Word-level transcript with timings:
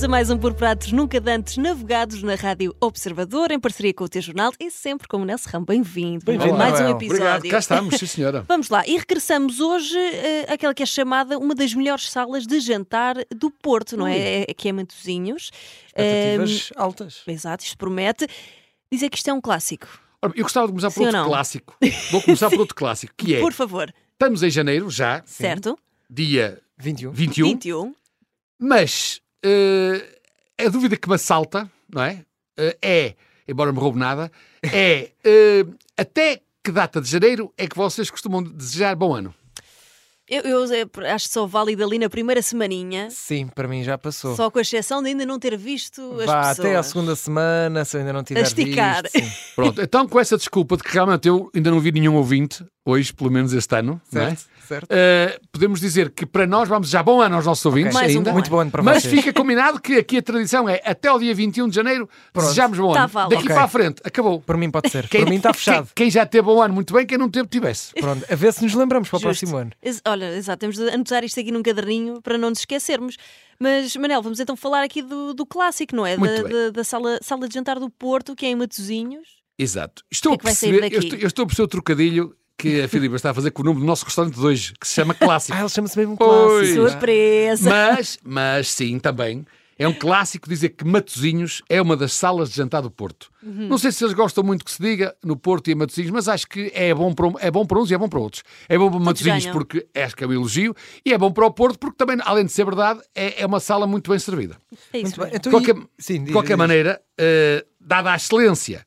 Bem-vindos 0.00 0.04
a 0.04 0.08
mais 0.16 0.30
um 0.30 0.38
Por 0.38 0.54
Pratos 0.54 0.92
Nunca 0.92 1.20
Dantes 1.20 1.58
navegados 1.58 2.22
na 2.22 2.34
Rádio 2.34 2.74
Observador, 2.80 3.50
em 3.50 3.60
parceria 3.60 3.92
com 3.92 4.04
o 4.04 4.08
teu 4.08 4.22
jornal 4.22 4.50
e 4.58 4.70
sempre 4.70 5.06
com 5.06 5.18
o 5.18 5.24
Nelson 5.26 5.50
Ram. 5.50 5.62
Bem-vindo. 5.62 6.24
Bem-vindo, 6.24 6.54
a 6.54 6.56
mais 6.56 6.80
um 6.80 6.88
episódio. 6.88 7.22
Obrigado, 7.26 7.48
cá 7.50 7.58
estamos, 7.58 7.98
sim 7.98 8.06
senhora. 8.06 8.42
Vamos 8.48 8.70
lá, 8.70 8.82
e 8.86 8.96
regressamos 8.96 9.60
hoje 9.60 9.98
eh, 9.98 10.46
àquela 10.48 10.72
que 10.72 10.82
é 10.82 10.86
chamada 10.86 11.38
uma 11.38 11.54
das 11.54 11.74
melhores 11.74 12.10
salas 12.10 12.46
de 12.46 12.60
jantar 12.60 13.16
do 13.30 13.50
Porto, 13.50 13.94
não 13.94 14.06
é? 14.06 14.46
É- 14.48 14.54
Que 14.54 14.70
é 14.70 14.72
Matosinhos. 14.72 15.50
Expectativas 15.88 16.72
altas. 16.76 17.22
Exato, 17.26 17.62
isto 17.62 17.76
promete. 17.76 18.26
Dizer 18.90 19.10
que 19.10 19.18
isto 19.18 19.28
é 19.28 19.34
um 19.34 19.40
clássico. 19.40 19.86
Ora, 20.22 20.32
Eu 20.34 20.44
gostava 20.44 20.66
de 20.66 20.72
começar 20.72 20.88
por 20.88 21.00
Sim 21.00 21.06
outro 21.08 21.24
clássico. 21.24 21.76
Vou 22.10 22.22
começar 22.22 22.48
por 22.48 22.60
outro 22.60 22.74
clássico, 22.74 23.12
que 23.18 23.34
é, 23.34 23.40
Por 23.40 23.52
favor, 23.52 23.92
estamos 24.14 24.42
em 24.42 24.48
janeiro 24.48 24.88
já, 24.88 25.22
certo? 25.26 25.78
dia 26.08 26.58
21. 26.78 27.12
21, 27.12 27.48
21. 27.48 27.94
mas 28.58 29.20
eh, 29.44 30.20
a 30.58 30.68
dúvida 30.68 30.96
que 30.96 31.08
me 31.08 31.14
assalta, 31.14 31.70
não 31.92 32.02
é? 32.02 32.24
Eh, 32.56 32.78
é, 32.82 33.14
embora 33.48 33.72
me 33.72 33.78
roube 33.78 33.98
nada, 33.98 34.30
é 34.62 35.10
eh, 35.24 35.64
até 35.96 36.40
que 36.62 36.70
data 36.70 37.00
de 37.00 37.08
janeiro 37.08 37.52
é 37.56 37.66
que 37.66 37.76
vocês 37.76 38.10
costumam 38.10 38.42
desejar 38.42 38.94
bom 38.94 39.14
ano? 39.14 39.34
Eu, 40.30 40.42
eu, 40.42 40.62
acho 41.12 41.26
que 41.26 41.34
só 41.34 41.44
válido 41.44 41.82
ali 41.82 41.98
na 41.98 42.08
primeira 42.08 42.40
semaninha, 42.40 43.08
Sim, 43.10 43.48
para 43.48 43.66
mim 43.66 43.82
já 43.82 43.98
passou. 43.98 44.36
só 44.36 44.48
com 44.48 44.60
a 44.60 44.62
exceção 44.62 45.02
de 45.02 45.08
ainda 45.08 45.26
não 45.26 45.40
ter 45.40 45.56
visto 45.56 46.00
as 46.20 46.26
Vá 46.26 46.40
pessoas. 46.50 46.60
até 46.60 46.76
à 46.76 46.82
segunda 46.84 47.16
semana, 47.16 47.84
se 47.84 47.96
eu 47.96 48.00
ainda 48.00 48.12
não 48.12 48.22
tiver 48.22 48.42
esticar. 48.42 49.02
visto. 49.02 49.18
Sim. 49.18 49.32
Pronto, 49.56 49.82
então 49.82 50.06
com 50.06 50.20
essa 50.20 50.36
desculpa 50.36 50.76
de 50.76 50.84
que 50.84 50.92
realmente 50.92 51.26
eu 51.26 51.50
ainda 51.52 51.68
não 51.72 51.80
vi 51.80 51.90
nenhum 51.90 52.14
ouvinte, 52.14 52.64
hoje, 52.84 53.12
pelo 53.12 53.30
menos 53.30 53.52
este 53.52 53.74
ano, 53.76 54.00
não 54.12 54.22
é? 54.22 54.26
Certo? 54.30 54.46
certo. 54.66 54.86
Eh, 54.90 55.38
podemos 55.50 55.80
dizer 55.80 56.10
que 56.10 56.24
para 56.24 56.46
nós 56.46 56.68
vamos 56.68 56.88
já 56.88 57.02
bom 57.02 57.20
ano 57.20 57.34
aos 57.36 57.44
nossos 57.44 57.64
ouvintes 57.66 57.92
Mais 57.92 58.14
um 58.14 58.18
ainda. 58.18 58.30
bom 58.30 58.34
Muito 58.34 58.50
bom 58.50 58.60
ano 58.60 58.70
para 58.70 58.82
Mas 58.82 59.02
vocês. 59.02 59.14
fica 59.16 59.32
combinado 59.32 59.80
que 59.80 59.96
aqui 59.96 60.18
a 60.18 60.22
tradição 60.22 60.68
é 60.68 60.80
até 60.84 61.08
ao 61.08 61.18
dia 61.18 61.34
21 61.34 61.68
de 61.68 61.74
janeiro 61.74 62.08
desejamos 62.32 62.78
bom 62.78 62.92
Tá 62.92 63.00
ano. 63.00 63.08
válido. 63.08 63.30
Daqui 63.34 63.44
Ok. 63.46 63.54
para 63.56 63.64
a 63.64 63.68
frente, 63.68 64.00
acabou. 64.04 64.40
Por 64.40 64.56
mim 64.56 64.70
pode 64.70 64.88
ser. 64.90 65.08
Por 65.08 65.28
mim 65.28 65.36
está 65.36 65.52
fechado. 65.52 65.86
Quem, 65.94 66.06
quem 66.06 66.10
já 66.10 66.24
teve 66.24 66.42
bom 66.44 66.62
ano, 66.62 66.72
muito 66.72 66.94
bem, 66.94 67.04
quem 67.04 67.18
não 67.18 67.28
teve, 67.28 67.48
tivesse. 67.48 67.92
Pronto, 67.94 68.24
a 68.30 68.34
ver 68.36 68.52
se 68.52 68.62
nos 68.62 68.72
lembramos 68.74 69.08
para 69.08 69.16
o 69.16 69.20
Justo. 69.20 69.28
próximo 69.40 69.56
ano. 69.56 69.72
Ex- 69.82 70.00
Olha, 70.06 70.36
exato, 70.36 70.60
temos 70.60 70.76
de 70.76 70.88
anotar 70.88 71.24
isto 71.24 71.38
aqui 71.40 71.50
num 71.50 71.62
caderninho 71.62 72.22
para 72.22 72.38
não 72.38 72.50
nos 72.50 72.60
esquecermos. 72.60 73.16
Mas, 73.58 73.94
Manel, 73.96 74.22
vamos 74.22 74.40
então 74.40 74.56
falar 74.56 74.82
aqui 74.84 75.02
do, 75.02 75.34
do 75.34 75.44
clássico, 75.44 75.94
não 75.94 76.06
é? 76.06 76.16
Muito 76.16 76.34
Da, 76.34 76.42
bem. 76.44 76.52
da- 76.52 76.70
da 76.70 76.84
sala, 76.84 77.18
sala 77.20 77.46
de 77.48 77.54
jantar 77.54 77.78
do 77.78 77.90
Porto, 77.90 78.34
que 78.36 78.46
é 78.46 78.50
em 78.50 78.54
Matosinhos. 78.54 79.28
Exato. 79.58 80.02
Estou 80.10 80.32
O 80.34 80.38
que 80.38 80.46
é 80.46 80.50
a 80.50 80.54
que 80.54 80.58
sair 80.60 80.70
perceber, 80.80 80.94
eu 80.94 81.00
estou, 81.00 81.18
eu 81.18 81.26
estou 81.26 81.42
a 81.42 81.46
perceber 81.46 81.64
o 81.64 81.68
trocadilho 81.68 82.34
que 82.60 82.82
a 82.82 82.88
Filipe 82.88 83.14
está 83.14 83.30
a 83.30 83.34
fazer 83.34 83.50
com 83.50 83.62
o 83.62 83.64
nome 83.64 83.80
do 83.80 83.86
nosso 83.86 84.04
restaurante 84.04 84.34
de 84.34 84.40
hoje, 84.40 84.72
que 84.80 84.86
se 84.86 84.94
chama 84.94 85.14
Clássico. 85.14 85.56
Ah, 85.58 85.60
ele 85.60 85.68
chama-se 85.68 85.98
mesmo 85.98 86.16
Pois. 86.16 86.68
clássico. 86.74 86.90
Surpresa! 86.90 87.70
mas, 87.70 88.18
mas 88.24 88.68
sim, 88.68 88.98
também. 88.98 89.44
É 89.78 89.88
um 89.88 89.94
clássico 89.94 90.46
dizer 90.46 90.68
que 90.68 90.84
Matosinhos 90.84 91.62
é 91.66 91.80
uma 91.80 91.96
das 91.96 92.12
salas 92.12 92.50
de 92.50 92.56
jantar 92.56 92.82
do 92.82 92.90
Porto. 92.90 93.30
Uhum. 93.42 93.66
Não 93.66 93.78
sei 93.78 93.90
se 93.90 94.04
eles 94.04 94.12
gostam 94.12 94.44
muito 94.44 94.62
que 94.62 94.70
se 94.70 94.82
diga 94.82 95.16
no 95.24 95.38
Porto 95.38 95.68
e 95.68 95.72
em 95.72 95.74
Matosinhos, 95.74 96.10
mas 96.10 96.28
acho 96.28 96.46
que 96.46 96.70
é 96.74 96.92
bom 96.94 97.14
para, 97.14 97.26
um- 97.26 97.34
é 97.38 97.50
bom 97.50 97.64
para 97.64 97.78
uns 97.78 97.90
e 97.90 97.94
é 97.94 97.98
bom 97.98 98.06
para 98.06 98.18
outros. 98.18 98.42
É 98.68 98.76
bom 98.76 98.90
para 98.90 99.00
Matosinhos 99.00 99.44
ganham. 99.44 99.54
porque 99.56 99.86
acho 99.94 100.14
que 100.14 100.22
é 100.22 100.26
um 100.26 100.32
elogio 100.34 100.76
e 101.02 101.14
é 101.14 101.16
bom 101.16 101.32
para 101.32 101.46
o 101.46 101.50
Porto 101.50 101.78
porque 101.78 101.96
também, 101.96 102.18
além 102.26 102.44
de 102.44 102.52
ser 102.52 102.66
verdade, 102.66 103.00
é, 103.14 103.40
é 103.40 103.46
uma 103.46 103.58
sala 103.58 103.86
muito 103.86 104.10
bem 104.10 104.18
servida. 104.18 104.58
É 104.92 104.98
isso 104.98 105.18
Muito 105.18 105.20
bem. 105.22 105.30
Então, 105.34 105.50
De 105.50 105.56
qualquer, 105.66 105.74
e- 105.82 105.88
Sim, 105.98 106.24
diz, 106.24 106.32
qualquer 106.34 106.48
diz. 106.56 106.58
maneira, 106.58 107.00
eh, 107.16 107.64
dada 107.80 108.12
a 108.12 108.16
excelência, 108.16 108.86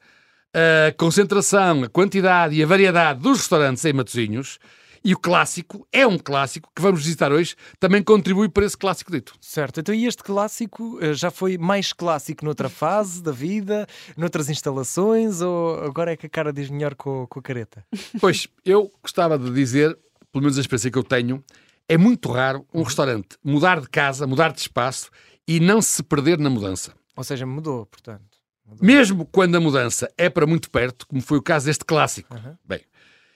a 0.54 0.92
concentração, 0.94 1.84
a 1.84 1.90
quantidade 1.90 2.56
e 2.56 2.64
a 2.64 2.68
variedade 2.68 3.20
dos 3.20 3.40
restaurantes 3.40 3.84
em 3.86 3.94
Matosinhos, 3.94 4.60
e 5.04 5.14
o 5.14 5.20
clássico, 5.20 5.86
é 5.92 6.08
um 6.08 6.18
clássico 6.18 6.70
que 6.74 6.82
vamos 6.82 7.04
visitar 7.04 7.32
hoje, 7.32 7.56
também 7.78 8.02
contribui 8.02 8.48
para 8.48 8.66
esse 8.66 8.78
clássico 8.78 9.12
dito. 9.12 9.34
Certo, 9.42 9.82
então 9.82 9.94
e 9.94 10.06
este 10.06 10.24
clássico 10.24 10.98
eh, 11.02 11.14
já 11.14 11.30
foi 11.30 11.58
mais 11.58 11.92
clássico 11.92 12.46
noutra 12.46 12.70
fase 12.70 13.22
da 13.22 13.32
vida, 13.32 13.86
noutras 14.16 14.50
instalações, 14.50 15.42
ou 15.42 15.84
agora 15.84 16.14
é 16.14 16.16
que 16.16 16.28
a 16.28 16.30
cara 16.30 16.54
diz 16.54 16.70
melhor 16.70 16.96
com, 16.96 17.28
com 17.28 17.40
a 17.40 17.42
careta? 17.42 17.86
Pois, 18.22 18.48
eu 18.64 18.90
gostava 19.02 19.38
de 19.38 19.52
dizer, 19.52 19.98
pelo 20.32 20.44
menos 20.44 20.58
a 20.58 20.62
experiência 20.62 20.90
que 20.90 20.98
eu 20.98 21.04
tenho, 21.04 21.44
é 21.90 21.98
muito 21.98 22.32
raro 22.32 22.66
um 22.74 22.84
restaurante 22.84 23.38
mudar 23.44 23.82
de 23.82 23.90
casa, 23.90 24.26
mudar 24.26 24.54
de 24.54 24.62
espaço 24.62 25.10
e 25.46 25.60
não 25.60 25.82
se 25.82 26.02
perder 26.02 26.40
na 26.40 26.50
mudança. 26.50 26.94
Ou 27.16 27.24
seja, 27.24 27.46
mudou, 27.46 27.86
portanto. 27.86 28.33
Mesmo 28.82 29.26
quando 29.26 29.56
a 29.56 29.60
mudança 29.60 30.12
é 30.18 30.30
para 30.30 30.46
muito 30.46 30.70
perto, 30.70 31.06
como 31.08 31.22
foi 31.22 31.38
o 31.38 31.42
caso 31.42 31.66
deste 31.66 31.86
clássico. 31.86 32.34
Aham. 32.36 32.58
Bem, 32.66 32.82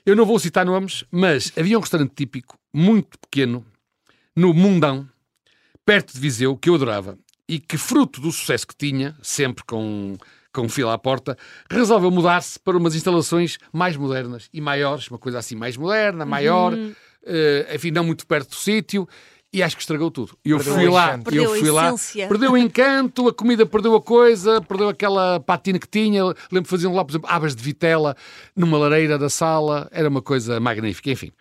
eu 0.05 0.15
não 0.15 0.25
vou 0.25 0.39
citar 0.39 0.65
nomes, 0.65 1.03
mas 1.11 1.51
havia 1.57 1.77
um 1.77 1.81
restaurante 1.81 2.13
típico, 2.15 2.57
muito 2.73 3.19
pequeno, 3.19 3.65
no 4.35 4.53
Mundão, 4.53 5.07
perto 5.85 6.13
de 6.13 6.19
Viseu, 6.19 6.55
que 6.55 6.69
eu 6.69 6.75
adorava, 6.75 7.17
e 7.47 7.59
que, 7.59 7.77
fruto 7.77 8.21
do 8.21 8.31
sucesso 8.31 8.67
que 8.67 8.75
tinha, 8.75 9.17
sempre 9.21 9.63
com, 9.65 10.15
com 10.53 10.69
fila 10.69 10.93
à 10.93 10.97
porta, 10.97 11.37
resolveu 11.69 12.11
mudar-se 12.11 12.59
para 12.59 12.77
umas 12.77 12.95
instalações 12.95 13.57
mais 13.71 13.95
modernas 13.95 14.49
e 14.53 14.61
maiores, 14.61 15.09
uma 15.09 15.17
coisa 15.17 15.39
assim 15.39 15.55
mais 15.55 15.75
moderna, 15.75 16.25
maior, 16.25 16.73
eh, 17.25 17.75
enfim, 17.75 17.91
não 17.91 18.03
muito 18.03 18.25
perto 18.25 18.49
do 18.49 18.55
sítio, 18.55 19.07
e 19.53 19.63
acho 19.63 19.75
que 19.75 19.81
estragou 19.81 20.11
tudo. 20.11 20.37
E 20.43 20.51
eu 20.51 20.57
Perdeu 20.57 20.73
fui 20.75 20.87
o 20.87 20.91
lá, 20.91 21.07
encanto. 21.07 21.23
Perdeu 21.25 21.43
eu 21.43 21.53
a 21.53 21.57
fui 21.57 21.71
lá, 21.71 21.93
perdeu 22.27 22.51
o 22.51 22.57
encanto, 22.57 23.27
a 23.27 23.33
comida 23.33 23.65
perdeu 23.65 23.95
a 23.95 24.01
coisa, 24.01 24.61
perdeu 24.61 24.89
aquela 24.89 25.39
patina 25.39 25.79
que 25.79 25.87
tinha. 25.87 26.23
Lembro 26.51 26.63
de 26.63 26.69
faziam 26.69 26.93
lá, 26.93 27.03
por 27.03 27.11
exemplo, 27.11 27.29
abas 27.29 27.55
de 27.55 27.63
vitela 27.63 28.15
numa 28.55 28.77
lareira 28.77 29.17
da 29.17 29.29
sala, 29.29 29.87
era 29.91 30.09
uma 30.09 30.21
coisa 30.21 30.59
magnífica, 30.59 31.09
enfim. 31.09 31.31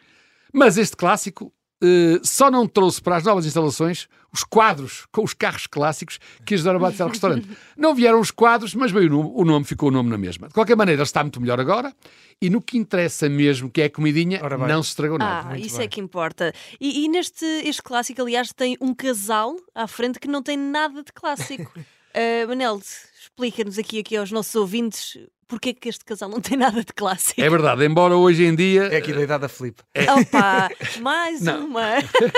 Mas 0.53 0.79
este 0.79 0.97
clássico 0.97 1.53
eh, 1.83 2.21
só 2.23 2.51
não 2.51 2.67
trouxe 2.67 3.01
para 3.03 3.17
as 3.17 3.25
novas 3.25 3.47
instalações 3.47 4.09
os 4.33 4.45
quadros 4.45 5.07
com 5.11 5.25
os 5.25 5.33
carros 5.33 5.67
clássicos 5.67 6.19
que 6.45 6.55
ajudaram 6.55 6.79
a 6.79 6.83
bater 6.83 7.03
ao 7.03 7.09
restaurante. 7.09 7.49
Não 7.77 7.95
vieram 7.95 8.21
os 8.21 8.31
quadros, 8.31 8.75
mas 8.75 8.91
veio 8.91 9.07
o 9.07 9.11
nome, 9.11 9.33
o 9.35 9.45
nome, 9.45 9.65
ficou 9.65 9.89
o 9.89 9.93
nome 9.93 10.11
na 10.11 10.19
mesma. 10.19 10.49
De 10.49 10.55
qualquer 10.55 10.77
maneira, 10.77 11.03
está 11.03 11.23
muito 11.23 11.41
melhor 11.41 11.59
agora 11.59 11.95
e 12.41 12.51
no 12.51 12.61
que 12.61 12.77
interessa 12.77 13.29
mesmo, 13.29 13.71
que 13.71 13.81
é 13.81 13.85
a 13.87 13.91
comidinha, 13.91 14.41
não 14.69 14.83
se 14.83 14.91
estragou 14.91 15.19
nada. 15.19 15.49
Ah, 15.49 15.51
muito 15.51 15.67
isso 15.67 15.79
bem. 15.79 15.87
é 15.87 15.89
que 15.89 16.01
importa. 16.01 16.53
E, 16.79 17.05
e 17.05 17.09
neste 17.09 17.45
este 17.45 17.83
clássico, 17.83 18.21
aliás, 18.21 18.53
tem 18.53 18.77
um 18.81 18.95
casal 18.95 19.57
à 19.75 19.87
frente 19.87 20.21
que 20.21 20.29
não 20.29 20.43
tem 20.43 20.57
nada 20.57 21.03
de 21.03 21.13
clássico. 21.13 21.73
Ah, 22.17 22.47
Manel, 22.49 22.81
explica-nos 23.21 23.79
aqui, 23.79 24.01
aqui 24.01 24.17
aos 24.17 24.33
nossos 24.33 24.55
ouvintes 24.55 25.19
porque 25.49 25.69
é 25.69 25.75
que 25.75 25.89
este 25.89 26.05
casal 26.05 26.29
não 26.29 26.41
tem 26.41 26.57
nada 26.59 26.81
de 26.85 26.93
clássico. 26.93 27.41
É 27.41 27.49
verdade, 27.49 27.85
embora 27.85 28.17
hoje 28.17 28.45
em 28.45 28.53
dia 28.57 28.87
É 28.87 28.97
aqui 28.97 29.13
da 29.13 29.23
idade 29.23 29.43
da 29.43 29.49
Filipe. 29.49 29.81
Opa, 30.21 30.69
mais 31.01 31.41
Não. 31.41 31.67
uma. 31.67 31.83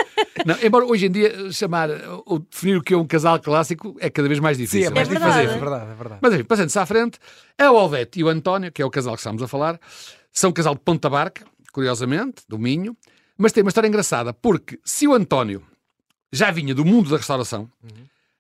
Não, 0.44 0.56
embora 0.62 0.84
hoje 0.84 1.06
em 1.06 1.10
dia 1.10 1.50
chamar 1.50 1.88
ou 2.26 2.38
definir 2.40 2.76
o 2.76 2.82
que 2.82 2.92
é 2.92 2.96
um 2.98 3.06
casal 3.06 3.40
clássico 3.40 3.96
é 3.98 4.10
cada 4.10 4.28
vez 4.28 4.38
mais 4.40 4.58
Sim, 4.58 4.64
difícil. 4.64 4.88
é 4.88 4.94
mais 4.94 5.08
É 5.08 5.10
difícil 5.10 5.26
verdade. 5.32 5.46
fazer, 5.46 5.56
é 5.56 5.60
verdade, 5.60 5.90
é 5.90 5.94
verdade. 5.94 6.20
Mas 6.22 6.34
enfim, 6.34 6.44
passando-se 6.44 6.78
à 6.78 6.84
frente, 6.84 7.18
a 7.56 7.72
Odete 7.72 8.20
e 8.20 8.24
o 8.24 8.28
António, 8.28 8.70
que 8.70 8.82
é 8.82 8.84
o 8.84 8.90
casal 8.90 9.14
que 9.14 9.20
estamos 9.20 9.42
a 9.42 9.48
falar, 9.48 9.80
são 10.30 10.50
um 10.50 10.52
casal 10.52 10.74
de 10.74 10.80
Ponta 10.82 11.08
Barca, 11.08 11.46
curiosamente, 11.72 12.42
do 12.46 12.58
Minho, 12.58 12.94
mas 13.38 13.52
tem 13.52 13.62
uma 13.62 13.70
história 13.70 13.88
engraçada, 13.88 14.34
porque 14.34 14.78
se 14.84 15.08
o 15.08 15.14
António 15.14 15.62
já 16.30 16.50
vinha 16.50 16.74
do 16.74 16.84
mundo 16.84 17.08
da 17.08 17.16
restauração, 17.16 17.70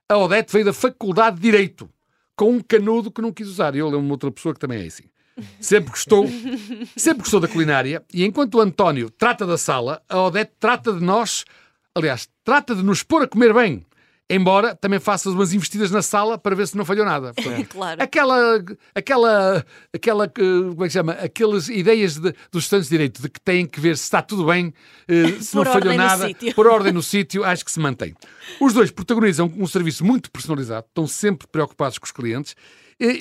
a 0.08 0.16
Odete 0.16 0.52
veio 0.52 0.64
da 0.64 0.72
Faculdade 0.72 1.36
de 1.36 1.42
Direito, 1.42 1.88
com 2.34 2.52
um 2.52 2.60
canudo 2.60 3.10
que 3.10 3.20
não 3.20 3.32
quis 3.32 3.48
usar. 3.48 3.76
Eu 3.76 3.86
lembro-me 3.86 4.06
de 4.06 4.12
outra 4.12 4.30
pessoa 4.30 4.54
que 4.54 4.60
também 4.60 4.82
é 4.82 4.86
assim. 4.86 5.04
Sempre 5.60 5.90
gostou, 5.90 6.26
sempre 6.96 7.22
gostou 7.22 7.40
da 7.40 7.46
culinária, 7.46 8.02
e 8.12 8.24
enquanto 8.24 8.54
o 8.56 8.60
António 8.60 9.10
trata 9.10 9.46
da 9.46 9.58
sala, 9.58 10.02
a 10.08 10.20
Odete 10.22 10.52
trata 10.58 10.92
de 10.92 11.04
nós, 11.04 11.44
aliás, 11.94 12.28
trata 12.42 12.74
de 12.74 12.82
nos 12.82 13.02
pôr 13.02 13.22
a 13.22 13.28
comer 13.28 13.52
bem. 13.52 13.84
Embora 14.30 14.74
também 14.74 15.00
faça 15.00 15.30
umas 15.30 15.54
investidas 15.54 15.90
na 15.90 16.02
sala 16.02 16.36
para 16.36 16.54
ver 16.54 16.68
se 16.68 16.76
não 16.76 16.84
falhou 16.84 17.04
nada. 17.06 17.32
Portanto, 17.42 17.68
Claro. 17.68 18.02
aquela, 18.02 18.62
aquela, 18.94 19.66
aquela, 19.94 20.24
eh, 20.26 20.28
como 20.36 20.84
é 20.84 20.86
que 20.86 20.92
se 20.92 20.98
chama? 20.98 21.12
Aquelas 21.12 21.68
ideias 21.70 22.16
de- 22.18 22.34
dos 22.52 22.64
estudantes 22.64 22.88
de 22.90 22.94
direito 22.94 23.22
de 23.22 23.28
que 23.30 23.40
têm 23.40 23.64
que 23.66 23.80
ver 23.80 23.96
se 23.96 24.04
está 24.04 24.20
tudo 24.20 24.44
bem, 24.44 24.74
eh, 25.08 25.28
se 25.40 25.56
não 25.56 25.64
falhou 25.64 25.94
nada, 25.94 26.26
sítio. 26.28 26.54
por 26.54 26.66
ordem 26.66 26.92
no 26.92 27.02
sítio, 27.02 27.42
acho 27.42 27.64
que 27.64 27.70
se 27.72 27.80
mantém. 27.80 28.14
Os 28.60 28.72
dois 28.74 28.90
protagonizam 28.90 29.50
um 29.56 29.66
serviço 29.66 30.04
muito 30.04 30.30
personalizado, 30.30 30.84
estão 30.86 31.06
sempre 31.06 31.46
preocupados 31.50 31.96
com 31.98 32.04
os 32.04 32.12
clientes. 32.12 32.54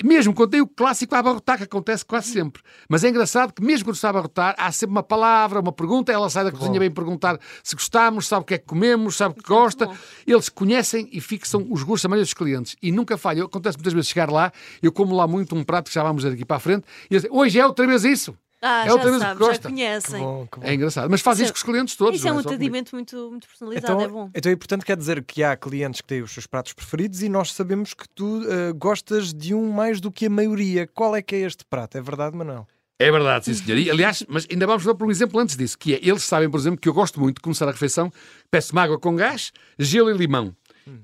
Mesmo 0.04 0.34
quando 0.34 0.50
tem 0.50 0.60
o 0.60 0.66
clássico 0.66 1.14
a 1.14 1.18
abarrotar, 1.18 1.58
que 1.58 1.64
acontece 1.64 2.04
quase 2.04 2.32
sempre. 2.32 2.62
Mas 2.88 3.04
é 3.04 3.08
engraçado 3.08 3.52
que, 3.52 3.62
mesmo 3.62 3.86
quando 3.86 3.94
está 3.96 4.08
a 4.08 4.10
abarrotar, 4.10 4.54
há 4.58 4.72
sempre 4.72 4.92
uma 4.92 5.02
palavra, 5.02 5.60
uma 5.60 5.72
pergunta. 5.72 6.12
Ela 6.12 6.28
sai 6.28 6.44
da 6.44 6.52
cozinha 6.52 6.80
bem 6.80 6.90
perguntar 6.90 7.38
se 7.62 7.74
gostamos, 7.74 8.26
sabe 8.26 8.42
o 8.42 8.44
que 8.44 8.54
é 8.54 8.58
que 8.58 8.66
comemos, 8.66 9.16
sabe 9.16 9.38
o 9.38 9.42
que 9.42 9.48
gosta. 9.48 9.86
bom. 9.86 9.96
Eles 10.26 10.48
conhecem 10.48 11.08
e 11.12 11.20
fixam 11.20 11.66
os 11.70 11.82
gostos 11.82 12.02
da 12.02 12.08
maioria 12.08 12.24
dos 12.24 12.34
clientes 12.34 12.76
e 12.82 12.90
nunca 12.90 13.16
falha. 13.16 13.44
Acontece 13.44 13.78
muitas 13.78 13.92
vezes 13.92 14.08
chegar 14.08 14.30
lá, 14.30 14.52
eu 14.82 14.90
como 14.90 15.14
lá 15.14 15.26
muito 15.26 15.54
um 15.54 15.62
prato 15.62 15.88
que 15.88 15.94
já 15.94 16.02
vamos 16.02 16.22
ver 16.22 16.32
aqui 16.32 16.44
para 16.44 16.56
a 16.56 16.60
frente, 16.60 16.84
e 17.10 17.14
eles 17.14 17.22
dizem, 17.22 17.36
hoje 17.36 17.58
é 17.58 17.66
outra 17.66 17.86
vez 17.86 18.04
isso. 18.04 18.36
Ah, 18.60 18.82
é 18.82 18.86
já 18.86 18.92
outra 18.94 19.10
vez 19.10 19.22
o 19.22 19.36
que 19.36 19.44
já 19.44 19.58
conhecem. 19.60 20.20
Bom, 20.20 20.46
que 20.50 20.58
bom. 20.58 20.66
É 20.66 20.74
engraçado. 20.74 21.08
Mas 21.10 21.20
faz 21.20 21.38
Isso 21.38 21.44
isso 21.44 21.50
é- 21.50 21.52
com 21.52 21.56
os 21.58 21.62
clientes 21.62 21.96
todos. 21.96 22.16
Isso 22.18 22.26
é 22.26 22.30
não 22.30 22.38
um 22.38 22.40
atendimento 22.40 22.90
muito, 22.92 23.30
muito 23.30 23.46
personalizado, 23.46 23.92
Então, 23.92 24.00
é 24.04 24.08
bom. 24.08 24.30
então, 24.34 24.50
e 24.52 24.56
portanto, 24.56 24.84
quer 24.84 24.96
dizer 24.96 25.22
que 25.22 25.42
há 25.44 25.56
clientes 25.56 26.00
que 26.00 26.06
têm 26.08 26.22
os 26.22 26.32
seus 26.32 26.46
pratos 26.46 26.72
preferidos 26.72 27.22
e 27.22 27.28
nós 27.28 27.52
sabemos 27.52 27.94
que 27.94 28.08
tu 28.14 28.42
eh, 28.50 28.72
gostas 28.72 29.32
de 29.32 29.54
um 29.54 29.70
mais 29.70 30.00
do 30.00 30.10
que 30.10 30.26
a 30.26 30.30
maioria. 30.30 30.86
Qual 30.88 31.14
é 31.14 31.22
que 31.22 31.36
é 31.36 31.40
este 31.40 31.64
prato? 31.64 31.96
É 31.96 32.00
verdade, 32.02 32.36
Manuel? 32.36 32.66
É 33.00 33.12
verdade, 33.12 33.44
sim 33.44 33.54
senhor. 33.54 33.78
E, 33.78 33.88
aliás, 33.88 34.24
mas 34.28 34.44
ainda 34.50 34.66
vamos 34.66 34.84
dar 34.84 34.92
por 34.92 35.06
um 35.06 35.10
exemplo 35.12 35.38
antes 35.38 35.56
disso, 35.56 35.78
que 35.78 35.94
é, 35.94 36.00
eles 36.02 36.24
sabem, 36.24 36.50
por 36.50 36.58
exemplo, 36.58 36.80
que 36.80 36.88
eu 36.88 36.92
gosto 36.92 37.20
muito 37.20 37.36
de 37.36 37.42
começar 37.42 37.68
a 37.68 37.70
refeição, 37.70 38.10
peço-me 38.50 38.80
água 38.80 38.98
com 38.98 39.14
gás, 39.14 39.52
gelo 39.78 40.10
e 40.10 40.14
limão. 40.14 40.52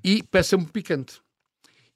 E 0.02 0.22
peço-me 0.24 0.64
picante. 0.66 1.20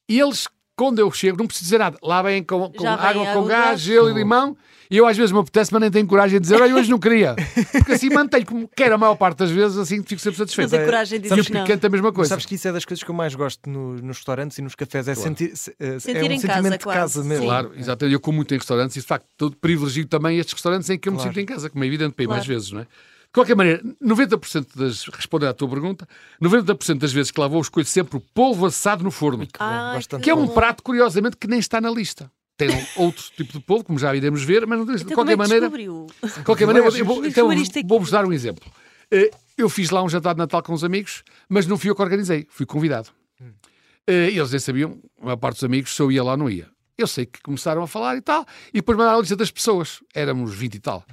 E 0.09 0.21
eles, 0.21 0.47
quando 0.79 1.01
eu 1.01 1.11
chego, 1.11 1.37
não 1.37 1.47
preciso 1.47 1.65
dizer 1.67 1.79
nada. 1.79 1.99
Lá 2.03 2.23
vem 2.23 2.43
com, 2.43 2.71
com 2.73 2.89
água, 2.89 3.27
com 3.35 3.45
gás, 3.45 3.65
gás. 3.65 3.81
gelo 3.81 4.09
e 4.11 4.15
limão. 4.15 4.57
E 4.91 4.97
eu 4.97 5.07
às 5.07 5.15
vezes 5.19 5.33
me 5.33 5.39
apetece, 5.39 5.71
mas 5.71 5.83
nem 5.83 5.91
tenho 5.91 6.07
coragem 6.07 6.39
de 6.41 6.45
dizer, 6.49 6.63
"Ai, 6.63 6.73
hoje 6.73 6.89
não 6.91 6.99
queria. 6.99 7.37
Porque 7.73 7.93
assim 7.93 8.09
mantenho, 8.09 8.47
como 8.47 8.71
quero 8.75 8.95
a 8.95 8.99
maior 8.99 9.17
parte 9.17 9.37
das 9.37 9.51
vezes, 9.51 9.77
assim 9.77 10.03
fico 10.03 10.19
sempre 10.19 10.39
satisfeito. 10.39 10.71
Mas 10.71 10.81
a 10.81 10.83
coragem 10.83 11.21
de 11.21 11.29
dizer 11.29 11.45
que 11.45 11.53
não. 11.53 11.63
picante 11.65 11.85
a 11.85 11.91
mesma 11.91 12.09
Mas 12.09 12.15
coisa. 12.17 12.29
sabes 12.31 12.47
que 12.47 12.55
isso 12.55 12.69
é 12.69 12.73
das 12.73 12.87
coisas 12.87 13.05
que 13.05 13.11
eu 13.11 13.15
mais 13.15 13.35
gosto 13.35 13.69
no- 13.69 13.97
nos 13.97 14.17
restaurantes 14.17 14.57
e 14.57 14.63
nos 14.63 14.75
cafés, 14.75 15.07
é 15.07 15.15
sentir, 15.15 15.55
se- 15.55 15.75
eh, 15.79 15.99
Sentir 15.99 16.21
é 16.21 16.23
um 16.23 16.25
em 16.33 16.41
casa, 16.41 16.55
sentimento 16.55 16.79
de 16.79 16.85
quase. 16.85 16.99
casa 17.01 17.25
mesmo. 17.25 17.45
Claro, 17.45 17.73
exatamente. 17.77 18.15
Eu 18.15 18.21
como 18.21 18.37
muito 18.37 18.55
em 18.55 18.57
restaurantes 18.57 18.97
e 18.97 19.01
de 19.01 19.07
facto 19.07 19.27
todo 19.37 19.55
privilegio 19.59 20.07
também 20.07 20.39
estes 20.39 20.55
restaurantes 20.55 20.89
em 20.89 20.99
que 20.99 21.07
eu 21.09 21.13
me 21.13 21.19
Claro. 21.19 21.33
sinto 21.35 21.41
em 21.43 21.45
casa, 21.47 21.69
como 21.69 21.85
é 21.85 21.87
evidente, 21.87 22.13
para 22.15 22.25
ir 22.25 22.29
mais 22.29 22.47
Claro. 22.47 22.55
vezes, 22.59 22.73
não 22.73 22.81
é? 22.81 22.87
De 23.29 23.33
qualquer 23.35 23.55
maneira, 23.55 23.83
90% 24.03 24.69
das. 24.75 25.05
Responder 25.07 25.47
à 25.47 25.53
tua 25.55 25.69
pergunta, 25.69 26.09
90% 26.43 26.99
das 26.99 27.13
vezes 27.13 27.31
que 27.31 27.39
lá 27.39 27.47
vou, 27.47 27.61
escolho 27.61 27.85
sempre 27.87 28.17
o 28.17 28.21
polvo 28.21 28.65
assado 28.67 29.05
no 29.05 29.11
forno. 29.11 29.47
Que 29.47 29.53
Ai, 29.61 30.01
Que 30.23 30.31
é 30.31 30.35
um 30.35 30.49
prato, 30.49 30.83
curiosamente, 30.83 31.37
que 31.37 31.47
nem 31.47 31.59
está 31.59 31.81
na 31.81 31.91
lista. 31.91 32.31
Tem 32.57 32.69
outro 32.97 33.23
tipo 33.37 33.53
de 33.53 33.61
polvo, 33.61 33.85
como 33.85 33.99
já 33.99 34.15
iremos 34.17 34.43
ver, 34.43 34.67
mas 34.67 34.79
não 34.79 34.87
de 34.87 34.93
Então, 35.03 35.15
qualquer 35.15 35.37
como 35.37 35.43
é 35.43 35.47
que 35.47 35.55
maneira. 35.55 35.61
descobriu? 35.69 36.07
De 36.39 36.43
qualquer 36.45 36.67
maneira, 36.67 36.89
eu 36.89 37.05
vou, 37.05 37.25
então, 37.25 37.49
vou-vos 37.87 38.11
dar 38.11 38.25
um 38.25 38.33
exemplo. 38.33 38.65
Eh, 39.11 39.31
Eu 39.59 39.69
fiz 39.69 39.91
lá 39.91 40.03
um 40.03 40.09
jantar 40.09 40.35
de 40.35 40.39
Natal 40.39 40.63
com 40.63 40.73
os 40.73 40.83
amigos, 40.83 41.23
mas 41.49 41.67
não 41.67 41.77
fui 41.77 41.91
eu 41.91 41.95
que 41.95 42.03
organizei, 42.03 42.47
fui 42.49 42.65
convidado. 42.65 43.11
Eh, 44.07 44.29
Eles 44.33 44.51
nem 44.51 44.59
sabiam, 44.59 44.99
a 45.21 45.25
maior 45.27 45.37
parte 45.37 45.57
dos 45.57 45.65
amigos, 45.65 45.95
se 45.95 46.01
eu 46.01 46.11
ia 46.11 46.25
lá 46.25 46.33
ou 46.33 46.37
não 46.39 46.49
ia. 46.51 46.69
Eu 46.97 47.07
sei 47.07 47.27
que 47.27 47.41
começaram 47.43 47.83
a 47.83 47.87
falar 47.87 48.17
e 48.17 48.21
tal, 48.23 48.45
e 48.71 48.79
depois 48.79 48.97
mandaram 48.99 49.19
a 49.19 49.21
lista 49.21 49.37
das 49.37 49.51
pessoas, 49.51 50.01
éramos 50.15 50.55
20 50.55 50.75
e 50.77 50.81
tal. 50.81 51.05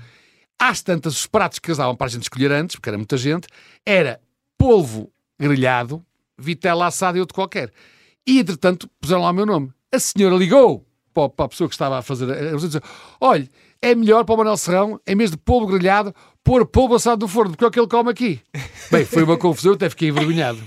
Às 0.59 0.81
tantas, 0.81 1.13
os 1.15 1.27
pratos 1.27 1.59
que 1.59 1.67
eles 1.69 1.77
davam 1.77 1.95
para 1.95 2.07
a 2.07 2.09
gente 2.09 2.23
escolher 2.23 2.51
antes, 2.51 2.75
porque 2.75 2.89
era 2.89 2.97
muita 2.97 3.17
gente, 3.17 3.47
era 3.85 4.19
polvo 4.57 5.11
grelhado, 5.39 6.03
vitela 6.37 6.87
assada 6.87 7.17
e 7.17 7.21
outro 7.21 7.35
qualquer. 7.35 7.71
E, 8.25 8.39
entretanto, 8.39 8.89
puseram 8.99 9.21
lá 9.21 9.29
o 9.29 9.33
meu 9.33 9.45
nome. 9.45 9.71
A 9.93 9.99
senhora 9.99 10.35
ligou 10.35 10.85
para 11.13 11.29
para 11.29 11.45
a 11.45 11.49
pessoa 11.49 11.67
que 11.69 11.75
estava 11.75 11.97
a 11.99 12.01
fazer. 12.01 12.31
a- 12.31 12.55
dizer, 12.57 12.81
Olha, 13.21 13.49
é 13.81 13.93
melhor 13.93 14.23
para 14.25 14.33
o 14.35 14.37
Manuel 14.37 14.57
Serrão, 14.57 14.99
em 15.05 15.15
vez 15.15 15.29
de 15.31 15.37
polvo 15.37 15.67
grelhado, 15.67 16.13
pôr 16.43 16.65
polvo 16.65 16.95
assado 16.95 17.25
no 17.25 17.27
forno, 17.27 17.51
porque 17.51 17.63
é 17.63 17.67
o 17.67 17.71
que 17.71 17.79
ele 17.79 17.87
come 17.87 18.09
aqui. 18.09 18.41
Bem, 18.91 19.05
foi 19.05 19.23
uma 19.23 19.37
confusão, 19.37 19.71
eu 19.71 19.75
até 19.75 19.89
fiquei 19.89 20.09
envergonhado. 20.09 20.61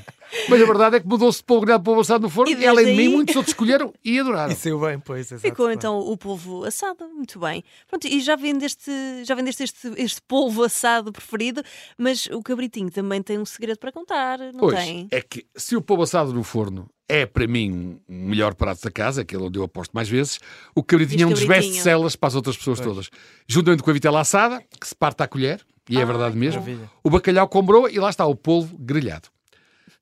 Mas 0.49 0.61
a 0.63 0.65
verdade 0.67 0.97
é 0.97 1.01
que 1.01 1.07
mudou-se 1.07 1.39
de 1.39 1.45
polvo 1.45 1.63
grelhado 1.63 1.83
para 1.83 1.89
polvo 1.91 2.01
assado 2.03 2.23
no 2.23 2.31
forno, 2.31 2.53
E 2.53 2.55
e, 2.63 2.67
além 2.67 2.85
de 2.87 2.93
desde 2.93 3.09
mim, 3.09 3.15
muitos 3.17 3.37
outros 3.37 3.53
escolheram 3.55 3.93
e 4.05 4.19
adoraram. 4.19 4.53
E 4.53 4.57
saiu 4.57 4.79
bem, 4.81 4.99
pois, 4.99 5.27
exato. 5.33 5.41
Ficou 5.41 5.71
então 5.71 5.99
o 5.99 6.17
polvo 6.17 6.65
assado, 6.65 7.09
muito 7.09 7.39
bem. 7.39 7.65
Pronto, 7.89 8.07
e 8.07 8.21
já 8.21 8.37
vendeste, 8.37 8.91
já 9.25 9.35
vendeste 9.35 9.63
este, 9.65 9.93
este 9.97 10.21
polvo 10.23 10.63
assado 10.63 11.13
preferido, 11.13 11.63
mas 11.97 12.27
o 12.27 12.43
cabritinho 12.43 12.91
também 12.91 13.23
tem 13.23 13.39
um 13.39 13.45
segredo 13.45 13.79
para 13.79 13.91
contar, 13.93 14.39
não 14.39 14.61
Pois, 14.61 14.75
tem? 14.79 15.09
é 15.11 15.21
que 15.23 15.47
se 15.57 15.77
o 15.77 15.83
polvo 15.83 16.03
assado 16.03 16.33
no 16.33 16.43
forno 16.43 16.89
é 17.09 17.25
para 17.25 17.47
mim 17.47 17.99
o 18.07 18.13
melhor 18.13 18.55
prato 18.55 18.83
da 18.83 18.91
casa, 18.91 19.23
aquele 19.23 19.43
onde 19.45 19.59
eu 19.59 19.63
aposto 19.63 19.93
mais 19.93 20.09
vezes, 20.09 20.39
o 20.75 20.83
cabritinho 20.83 21.23
é 21.23 21.27
um 21.27 21.31
dos 21.31 21.45
best-sellers 21.45 22.17
para 22.17 22.27
as 22.29 22.35
outras 22.35 22.55
pessoas 22.57 22.81
todas. 22.81 23.09
Juntamente 23.47 23.83
com 23.83 23.89
a 23.89 23.95
vitela 23.95 24.21
assada, 24.21 24.63
que 24.79 24.87
se 24.87 24.95
parte 24.95 25.23
à 25.23 25.27
colher, 25.27 25.65
e 25.89 25.97
é 25.97 26.01
Ai, 26.01 26.05
verdade 26.05 26.37
mesmo, 26.37 26.61
maravilha. 26.61 26.91
o 27.03 27.09
bacalhau 27.09 27.49
com 27.49 27.63
broa 27.63 27.91
e 27.91 27.99
lá 27.99 28.11
está 28.11 28.27
o 28.27 28.35
polvo 28.37 28.77
grelhado. 28.79 29.29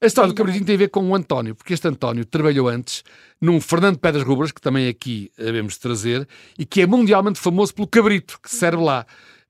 A 0.02 0.06
história 0.06 0.28
do 0.28 0.34
cabritinho 0.34 0.66
tem 0.66 0.74
a 0.74 0.78
ver 0.78 0.88
com 0.88 1.08
o 1.08 1.14
António, 1.14 1.54
porque 1.54 1.72
este 1.72 1.88
António 1.88 2.24
trabalhou 2.26 2.68
antes 2.68 3.02
num 3.40 3.58
Fernando 3.60 3.98
Pedras 3.98 4.24
Rubras, 4.24 4.52
que 4.52 4.60
também 4.60 4.88
aqui 4.88 5.32
havemos 5.38 5.74
de 5.74 5.80
trazer, 5.80 6.28
e 6.58 6.66
que 6.66 6.82
é 6.82 6.86
mundialmente 6.86 7.40
famoso 7.40 7.74
pelo 7.74 7.88
cabrito, 7.88 8.38
que 8.42 8.50
se 8.50 8.56
serve 8.56 8.82
lá 8.82 9.06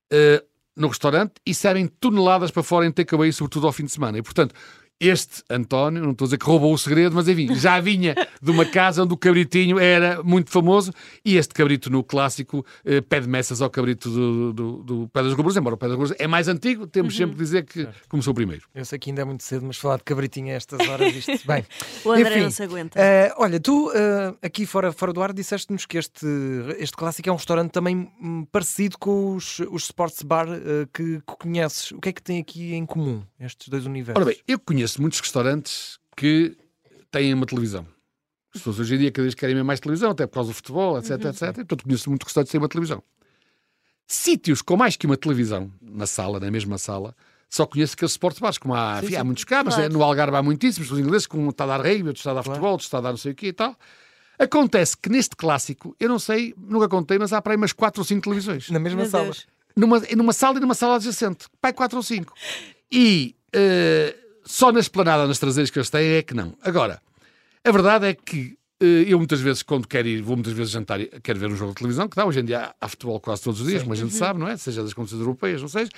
eh, 0.09 0.41
no 0.73 0.87
restaurante 0.87 1.33
e 1.45 1.53
servem 1.53 1.87
toneladas 1.87 2.49
para 2.49 2.63
fora 2.63 2.85
em 2.85 2.91
takeaway, 2.91 3.33
sobretudo 3.33 3.67
ao 3.67 3.73
fim 3.73 3.83
de 3.83 3.91
semana. 3.91 4.17
E, 4.19 4.21
portanto, 4.21 4.55
este 4.99 5.43
António, 5.49 6.01
não 6.03 6.11
estou 6.11 6.25
a 6.25 6.27
dizer 6.27 6.37
que 6.37 6.45
roubou 6.45 6.73
o 6.73 6.77
segredo, 6.77 7.13
mas 7.15 7.27
enfim, 7.27 7.53
já 7.55 7.79
vinha 7.79 8.15
de 8.41 8.51
uma 8.51 8.65
casa 8.65 9.03
onde 9.03 9.13
o 9.13 9.17
cabritinho 9.17 9.77
era 9.79 10.23
muito 10.23 10.49
famoso 10.49 10.91
e 11.23 11.37
este 11.37 11.53
cabrito 11.53 11.89
no 11.89 12.03
clássico 12.03 12.65
eh, 12.83 13.01
pede 13.01 13.27
messas 13.27 13.61
ao 13.61 13.69
cabrito 13.69 14.09
do, 14.09 14.53
do, 14.53 14.83
do 14.83 15.07
Pedras 15.09 15.33
Rubras, 15.33 15.55
embora 15.55 15.75
o 15.75 15.77
Pedras 15.77 15.97
Rubras 15.99 16.15
é 16.19 16.25
mais 16.27 16.47
antigo, 16.47 16.87
temos 16.87 17.15
sempre 17.15 17.35
de 17.35 17.43
dizer 17.43 17.63
que 17.65 17.87
começou 18.09 18.33
primeiro. 18.33 18.63
Eu 18.73 18.85
sei 18.85 18.97
que 18.97 19.09
ainda 19.11 19.21
é 19.21 19.25
muito 19.25 19.43
cedo, 19.43 19.65
mas 19.65 19.77
falar 19.77 19.97
de 19.97 20.03
cabritinho 20.03 20.47
a 20.47 20.53
estas 20.53 20.87
horas, 20.87 21.15
isto. 21.15 21.31
Bem, 21.47 21.63
O 22.03 22.11
André 22.11 22.31
enfim, 22.31 22.39
não 22.43 22.51
se 22.51 22.63
aguenta. 22.63 22.99
eh, 22.99 23.31
olha, 23.37 23.59
tu 23.59 23.91
eh, 23.93 24.33
aqui 24.41 24.65
fora, 24.65 24.91
fora 24.91 25.13
do 25.13 25.21
ar 25.21 25.31
disseste-nos 25.31 25.85
que 25.85 25.97
este, 25.97 26.25
este 26.79 26.95
clássico 26.97 27.29
é 27.29 27.31
um 27.31 27.35
restaurante 27.35 27.71
também 27.71 28.11
hum, 28.21 28.45
parecido 28.51 28.97
com 28.97 29.35
os, 29.35 29.59
os 29.71 29.83
sports 29.83 30.23
bar 30.23 30.47
eh, 30.49 30.87
que, 30.93 31.17
que 31.19 31.37
conheces. 31.39 31.91
O 31.91 31.99
que 31.99 32.09
é 32.09 32.13
que 32.13 32.21
tem 32.21 32.39
aqui 32.39 32.73
em 32.73 32.85
comum 32.85 33.21
estes 33.39 33.67
dois 33.67 33.85
universos? 33.85 34.19
Ora 34.21 34.25
bem, 34.33 34.41
eu 34.47 34.57
conheço 34.59 34.86
muitos 34.95 35.19
restaurantes 35.19 35.99
que 36.15 36.55
têm 37.11 37.33
uma 37.33 37.45
televisão. 37.45 37.85
As 38.53 38.61
pessoas 38.61 38.79
hoje 38.79 38.95
em 38.95 38.97
dia 38.99 39.11
cada 39.11 39.23
vez 39.23 39.35
querem 39.35 39.55
ver 39.55 39.63
mais 39.63 39.79
televisão, 39.79 40.11
até 40.11 40.25
por 40.25 40.35
causa 40.35 40.51
do 40.51 40.53
futebol, 40.53 40.97
etc, 40.97 41.11
etc. 41.25 41.53
Portanto, 41.53 41.83
conheço 41.83 42.09
muitos 42.09 42.25
restaurantes 42.27 42.49
que 42.49 42.57
têm 42.57 42.61
uma 42.61 42.69
televisão. 42.69 43.03
Sítios 44.07 44.61
com 44.61 44.77
mais 44.77 44.95
que 44.95 45.05
uma 45.05 45.17
televisão 45.17 45.71
na 45.81 46.07
sala, 46.07 46.39
na 46.39 46.49
mesma 46.49 46.77
sala, 46.77 47.13
só 47.49 47.65
conheço 47.65 47.93
aqueles 47.93 48.11
sports 48.11 48.39
bars, 48.39 48.57
como 48.57 48.73
há, 48.73 49.01
enfim, 49.03 49.15
há 49.15 49.23
muitos 49.23 49.43
cá, 49.43 49.63
mas 49.63 49.75
claro. 49.75 49.89
é, 49.89 49.93
no 49.93 50.03
Algarve 50.03 50.35
há 50.37 50.43
muitíssimos, 50.43 50.91
os 50.91 50.99
ingleses, 50.99 51.27
com 51.27 51.37
um 51.37 51.49
está 51.49 51.65
a 51.65 51.67
dar 51.67 51.77
rugby, 51.77 52.07
outro 52.07 52.19
está 52.19 52.31
a 52.31 52.33
dar 52.35 52.43
futebol, 52.43 52.71
outro 52.71 52.85
está 52.85 52.97
a 52.97 53.01
dar 53.01 53.09
não 53.09 53.17
sei 53.17 53.31
o 53.31 53.35
quê 53.35 53.47
e 53.47 53.53
tal. 53.53 53.75
Acontece 54.39 54.95
que 54.97 55.09
neste 55.09 55.35
clássico, 55.35 55.95
eu 55.99 56.07
não 56.07 56.19
sei, 56.19 56.53
nunca 56.57 56.87
contei, 56.87 57.17
mas 57.17 57.33
há 57.33 57.41
para 57.41 57.53
aí 57.53 57.57
umas 57.57 57.73
4 57.73 57.99
ou 57.99 58.05
5 58.05 58.21
televisões 58.21 58.69
Na 58.69 58.79
mesma 58.79 59.01
Meu 59.01 59.09
sala. 59.09 59.23
Deus. 59.25 59.47
numa, 59.75 59.99
numa 60.15 60.33
sala 60.33 60.57
e 60.57 60.61
numa 60.61 60.75
sala 60.75 60.95
adjacente. 60.95 61.47
Pai, 61.59 61.73
4 61.73 61.97
ou 61.97 62.03
5. 62.03 62.33
E 62.91 63.35
eh, 63.53 64.15
só 64.47 64.71
na 64.71 64.79
esplanada, 64.79 65.27
nas 65.27 65.39
traseiras 65.39 65.69
que 65.69 65.77
eles 65.77 65.89
têm, 65.89 66.15
é 66.15 66.21
que 66.23 66.33
não. 66.33 66.55
Agora, 66.61 67.01
a 67.63 67.71
verdade 67.71 68.07
é 68.07 68.13
que 68.13 68.57
eh, 68.79 69.05
eu 69.07 69.17
muitas 69.17 69.41
vezes, 69.41 69.63
quando 69.63 69.87
quero 69.87 70.07
ir, 70.07 70.21
vou 70.21 70.35
muitas 70.35 70.53
vezes 70.53 70.71
jantar, 70.71 71.01
e 71.01 71.07
quero 71.21 71.39
ver 71.39 71.47
um 71.47 71.55
jogo 71.55 71.71
de 71.71 71.77
televisão, 71.77 72.07
que 72.07 72.15
dá, 72.15 72.25
hoje 72.25 72.39
em 72.39 72.45
dia 72.45 72.73
há, 72.79 72.87
futebol 72.87 73.19
quase 73.19 73.43
todos 73.43 73.59
os 73.61 73.67
dias, 73.67 73.81
como 73.81 73.93
a 73.93 73.95
gente 73.95 74.13
sabe, 74.13 74.39
não 74.39 74.47
é? 74.47 74.55
Seja 74.55 74.83
das 74.83 74.93
competições 74.93 75.21
europeias, 75.21 75.61
não 75.61 75.69
seja. 75.69 75.91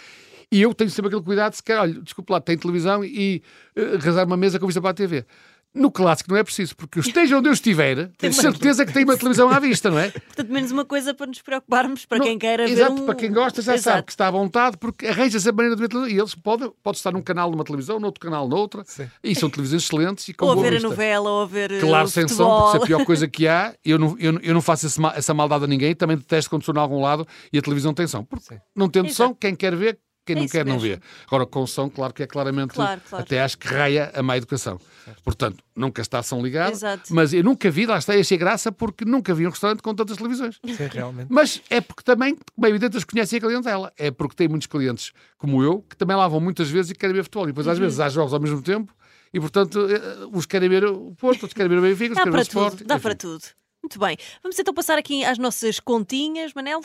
E 0.51 0.61
eu 0.61 0.73
tenho 0.73 0.89
sempre 0.89 1.09
aquele 1.09 1.23
cuidado, 1.23 1.53
se 1.53 1.61
quer, 1.61 1.77
olha, 1.79 2.01
desculpe 2.01 2.31
lá, 2.31 2.41
tem 2.41 2.57
televisão 2.57 3.05
e 3.05 3.43
uh, 3.77 3.95
arrasar 3.95 4.25
uma 4.25 4.37
mesa 4.37 4.57
com 4.59 4.65
vista 4.65 4.81
para 4.81 4.89
a 4.89 4.93
TV. 4.93 5.25
No 5.73 5.91
clássico 5.91 6.31
não 6.31 6.37
é 6.37 6.43
preciso, 6.43 6.75
porque 6.75 6.99
esteja 6.99 7.37
onde 7.37 7.47
eu 7.47 7.53
estiver, 7.53 8.07
tenho 8.17 8.33
certeza 8.33 8.83
que 8.85 8.91
tem 8.91 9.03
uma 9.03 9.15
televisão 9.15 9.49
à 9.49 9.59
vista, 9.59 9.91
não 9.91 9.99
é? 9.99 10.09
Portanto, 10.19 10.49
menos 10.51 10.71
uma 10.71 10.83
coisa 10.83 11.13
para 11.13 11.27
nos 11.27 11.41
preocuparmos, 11.43 12.05
para 12.07 12.17
Não, 12.17 12.25
quem 12.25 12.39
queira 12.39 12.65
ver 12.65 12.71
Exato, 12.73 12.93
um... 12.93 13.05
para 13.05 13.13
quem 13.13 13.31
gosta 13.31 13.61
já 13.61 13.75
Exato. 13.75 13.95
sabe 13.97 14.05
que 14.07 14.11
está 14.11 14.27
à 14.27 14.31
vontade, 14.31 14.77
porque 14.77 15.05
arranja-se 15.05 15.47
a 15.47 15.51
maneira 15.51 15.75
de 15.75 15.81
ver 15.83 15.87
televisão. 15.89 16.17
E 16.17 16.19
eles 16.19 16.33
podem, 16.33 16.71
pode 16.81 16.97
estar 16.97 17.11
num 17.11 17.21
canal 17.21 17.51
numa 17.51 17.63
televisão, 17.63 17.99
noutro 17.99 18.19
canal 18.19 18.47
noutra, 18.47 18.83
Sim. 18.85 19.07
e 19.23 19.35
são 19.35 19.47
televisões 19.49 19.83
excelentes 19.83 20.27
e 20.27 20.33
com 20.33 20.45
Ou 20.45 20.51
a 20.51 20.55
boa 20.55 20.63
ver 20.63 20.69
a 20.69 20.79
vista. 20.79 20.89
novela, 20.89 21.29
ou 21.29 21.41
a 21.43 21.45
ver 21.45 21.71
eh, 21.71 21.79
Claro, 21.79 22.05
o 22.05 22.09
sem 22.09 22.27
som, 22.27 22.35
futebol. 22.35 22.59
porque 22.61 22.67
isso 22.77 22.81
é 22.81 22.83
a 22.83 22.87
pior 22.97 23.05
coisa 23.05 23.27
que 23.27 23.47
há. 23.47 23.73
Eu 23.85 23.99
não, 23.99 24.15
eu, 24.19 24.39
eu 24.41 24.53
não 24.55 24.61
faço 24.61 24.87
esse 24.87 24.99
essa 25.15 25.33
maldade 25.35 25.63
a 25.65 25.67
ninguém, 25.67 25.93
também 25.95 26.17
detesto 26.17 26.49
quando 26.49 26.63
estou 26.63 26.73
em 26.75 26.79
algum 26.79 26.99
lado 27.01 27.27
e 27.53 27.57
a 27.59 27.61
televisão 27.61 27.93
tem 27.93 28.07
som. 28.07 28.23
Porque 28.23 28.45
Sim. 28.55 28.59
não 28.75 28.89
tendo 28.89 29.05
Exato. 29.07 29.29
som, 29.29 29.35
quem 29.35 29.55
quer 29.55 29.75
ver, 29.75 29.99
quem 30.33 30.37
É 30.37 30.39
não 30.41 30.47
quer 30.47 30.65
não 30.65 30.73
mesmo. 30.79 30.87
vê. 30.87 30.99
Agora, 31.27 31.45
com 31.45 31.65
som, 31.65 31.89
claro 31.89 32.13
que 32.13 32.21
é 32.23 32.27
claramente, 32.27 32.73
Claro, 32.73 33.01
claro. 33.09 33.23
até 33.25 33.41
acho 33.41 33.57
que 33.57 33.67
raia 33.67 34.11
a 34.13 34.21
má 34.21 34.37
educação. 34.37 34.79
Portanto, 35.23 35.63
nunca 35.75 36.01
está 36.01 36.21
som 36.21 36.41
ligado, 36.41 36.71
Exato. 36.73 37.11
mas 37.13 37.33
eu 37.33 37.43
nunca 37.43 37.71
vi, 37.71 37.85
lá 37.87 37.97
está, 37.97 38.13
achei 38.13 38.37
graça, 38.37 38.71
porque 38.71 39.03
nunca 39.05 39.33
vi 39.33 39.47
um 39.47 39.49
restaurante 39.49 39.81
com 39.81 39.95
tantas 39.95 40.17
televisões. 40.17 40.59
Sim, 40.65 40.87
realmente. 40.91 41.27
Mas 41.29 41.61
é 41.69 41.81
porque 41.81 42.03
também, 42.03 42.37
como 42.55 42.67
é 42.67 42.69
evidente, 42.69 42.95
eles 42.95 43.03
conhecem 43.05 43.37
a 43.37 43.41
clientela. 43.41 43.91
É 43.97 44.11
porque 44.11 44.35
tem 44.35 44.47
muitos 44.47 44.67
clientes 44.67 45.11
como 45.37 45.63
eu, 45.63 45.81
que 45.89 45.95
também 45.97 46.15
lá 46.15 46.27
vão 46.27 46.39
muitas 46.39 46.69
vezes 46.69 46.91
e 46.91 46.95
querem 46.95 47.15
ver 47.15 47.23
futebol. 47.23 47.45
E 47.45 47.47
depois, 47.47 47.67
às 47.67 47.77
Uhum. 47.77 47.85
vezes, 47.85 47.99
há 47.99 48.07
jogos 48.09 48.33
ao 48.33 48.39
mesmo 48.39 48.61
tempo 48.61 48.93
e, 49.33 49.39
portanto, 49.39 49.79
eh, 49.89 50.27
uns 50.31 50.45
querem 50.45 50.69
ver 50.69 50.85
o 50.85 51.11
Porto, 51.15 51.43
outros 51.43 51.53
querem 51.53 51.69
ver 51.69 51.79
o 51.79 51.81
Benfica, 51.81 52.13
outros 52.13 52.17
Dá 52.17 52.23
querem 52.23 52.31
ver 52.31 52.51
para 52.51 52.59
o 52.59 52.61
Sport. 52.63 52.77
tudo, 52.79 52.87
dá 52.87 52.95
enfim. 52.95 53.01
para 53.03 53.15
tudo. 53.15 53.43
Muito 53.81 53.97
bem. 53.99 54.17
Vamos 54.43 54.59
então 54.59 54.73
passar 54.73 54.97
aqui 54.97 55.23
às 55.23 55.37
nossas 55.37 55.79
continhas, 55.79 56.53
Manel. 56.53 56.81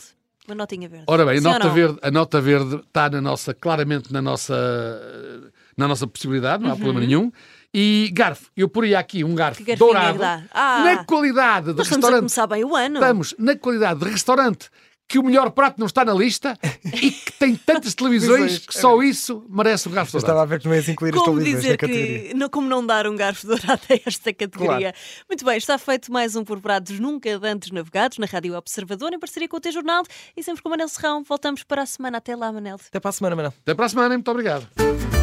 Uma 0.47 0.55
notinha 0.55 0.87
verde. 0.87 1.05
Ora 1.07 1.25
bem, 1.25 1.37
a 1.37 1.41
Sim 1.41 1.47
nota, 1.47 1.69
verde, 1.69 1.99
a 2.01 2.11
nota 2.11 2.41
verde 2.41 2.75
está 2.75 3.09
na 3.09 3.21
nossa, 3.21 3.53
claramente 3.53 4.13
na 4.13 4.21
nossa, 4.21 4.53
na 5.75 5.87
nossa 5.87 6.05
possibilidade, 6.07 6.63
não 6.63 6.71
há 6.71 6.75
problema 6.75 6.99
nenhum. 6.99 7.31
E 7.73 8.09
garfo, 8.13 8.49
eu 8.55 8.69
poria 8.69 8.97
aqui 8.99 9.23
um 9.23 9.35
garfo 9.35 9.59
Uhum. 9.59 9.65
Que 9.65 9.71
garfinho 9.71 9.89
é 9.89 9.93
que 9.93 9.99
dourado 10.13 10.19
dá? 10.19 10.43
Ah. 10.53 10.83
na 10.83 11.03
qualidade 11.03 11.67
de 11.71 11.73
Nós 11.77 11.87
estamos 11.87 12.05
a 12.05 12.07
restaurante. 12.07 12.19
começar 12.19 12.47
bem 12.47 12.63
o 12.63 12.75
ano. 12.75 12.95
Estamos 12.95 13.35
na 13.37 13.55
qualidade 13.57 13.99
de 13.99 14.09
restaurante 14.09 14.69
que 15.07 15.19
o 15.19 15.23
melhor 15.23 15.51
prato 15.51 15.79
não 15.79 15.85
está 15.85 16.03
na 16.03 16.13
lista 16.13 16.57
e 16.83 17.11
que 17.11 17.31
tem 17.33 17.55
tantas 17.55 17.93
televisões 17.95 18.25
Televisões, 18.35 18.65
que 18.65 18.77
só 18.77 19.01
isso 19.03 19.45
merece 19.49 19.87
um 19.87 19.91
garfo 19.91 20.15
Eu 20.15 20.21
dourado. 20.21 20.31
estava 20.31 20.41
a 20.41 20.45
ver 20.45 20.59
que 20.59 20.67
não 20.67 20.75
ias 20.75 20.89
incluir 20.89 21.13
as 21.13 21.19
Como 21.21 21.37
televisões 21.37 21.63
dizer 21.63 21.77
que, 21.77 22.33
não, 22.33 22.49
como 22.49 22.67
não 22.67 22.85
dar 22.85 23.05
um 23.07 23.15
garfo 23.15 23.45
dourado 23.47 23.81
a 23.89 23.99
esta 24.05 24.33
categoria. 24.33 24.93
Muito 25.29 25.45
bem, 25.45 25.57
está 25.57 25.77
feito 25.77 26.11
mais 26.11 26.35
um 26.35 26.43
Por 26.43 26.59
Prados 26.59 26.99
Nunca 26.99 27.29
Antes 27.43 27.71
Navegados 27.71 28.17
na 28.17 28.25
Rádio 28.25 28.55
Observador, 28.55 29.13
em 29.13 29.19
parceria 29.19 29.47
com 29.47 29.57
o 29.57 29.59
T-Jornal 29.59 30.03
e 30.35 30.41
sempre 30.43 30.61
com 30.63 30.69
o 30.69 30.71
Manel 30.71 30.87
Serrão. 30.89 31.23
Voltamos 31.23 31.63
para 31.63 31.83
a 31.83 31.85
semana. 31.85 32.17
Até 32.17 32.35
lá, 32.35 32.51
Manel. 32.51 32.75
Até 32.87 32.99
para 32.99 33.09
a 33.09 33.13
semana, 33.13 33.35
Manel. 33.35 33.53
Até 33.61 33.73
para 33.73 33.85
a 33.85 33.89
semana, 33.89 34.09
muito 34.15 34.31
obrigado. 34.31 35.14